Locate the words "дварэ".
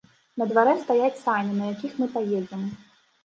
0.51-0.71